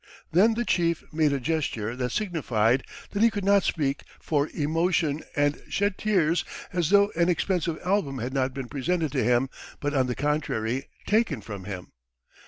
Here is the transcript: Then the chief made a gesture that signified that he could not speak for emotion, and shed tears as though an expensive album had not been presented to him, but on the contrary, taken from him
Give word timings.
Then 0.31 0.55
the 0.55 0.65
chief 0.65 1.03
made 1.13 1.31
a 1.31 1.39
gesture 1.39 1.95
that 1.95 2.09
signified 2.11 2.83
that 3.11 3.21
he 3.21 3.29
could 3.29 3.43
not 3.45 3.61
speak 3.61 4.01
for 4.19 4.49
emotion, 4.51 5.21
and 5.35 5.61
shed 5.69 5.99
tears 5.99 6.43
as 6.73 6.89
though 6.89 7.11
an 7.15 7.29
expensive 7.29 7.77
album 7.85 8.17
had 8.17 8.33
not 8.33 8.51
been 8.51 8.67
presented 8.67 9.11
to 9.11 9.23
him, 9.23 9.47
but 9.79 9.93
on 9.93 10.07
the 10.07 10.15
contrary, 10.15 10.87
taken 11.05 11.39
from 11.39 11.65
him 11.65 11.91